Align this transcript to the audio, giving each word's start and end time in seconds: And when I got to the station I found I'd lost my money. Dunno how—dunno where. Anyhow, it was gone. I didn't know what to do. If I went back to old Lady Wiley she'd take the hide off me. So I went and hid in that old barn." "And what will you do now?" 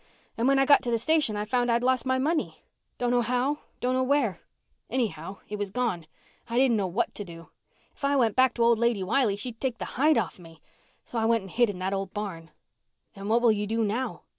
And 0.35 0.47
when 0.47 0.57
I 0.57 0.65
got 0.65 0.81
to 0.81 0.89
the 0.89 0.97
station 0.97 1.35
I 1.35 1.45
found 1.45 1.71
I'd 1.71 1.83
lost 1.83 2.07
my 2.07 2.17
money. 2.17 2.63
Dunno 2.97 3.21
how—dunno 3.21 4.01
where. 4.01 4.41
Anyhow, 4.89 5.37
it 5.47 5.57
was 5.59 5.69
gone. 5.69 6.07
I 6.49 6.57
didn't 6.57 6.75
know 6.77 6.87
what 6.87 7.13
to 7.13 7.23
do. 7.23 7.49
If 7.95 8.03
I 8.03 8.15
went 8.15 8.35
back 8.35 8.55
to 8.55 8.63
old 8.63 8.79
Lady 8.79 9.03
Wiley 9.03 9.35
she'd 9.35 9.61
take 9.61 9.77
the 9.77 9.93
hide 10.01 10.17
off 10.17 10.39
me. 10.39 10.59
So 11.05 11.19
I 11.19 11.25
went 11.25 11.43
and 11.43 11.51
hid 11.51 11.69
in 11.69 11.77
that 11.77 11.93
old 11.93 12.15
barn." 12.15 12.49
"And 13.15 13.29
what 13.29 13.43
will 13.43 13.51
you 13.51 13.67
do 13.67 13.83
now?" 13.83 14.23